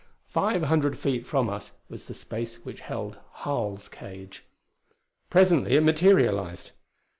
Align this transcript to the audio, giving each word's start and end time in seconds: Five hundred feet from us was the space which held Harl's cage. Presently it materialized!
Five 0.29 0.63
hundred 0.63 0.97
feet 0.97 1.27
from 1.27 1.47
us 1.47 1.73
was 1.87 2.05
the 2.05 2.15
space 2.15 2.65
which 2.65 2.79
held 2.79 3.19
Harl's 3.45 3.87
cage. 3.87 4.43
Presently 5.29 5.73
it 5.73 5.83
materialized! 5.83 6.71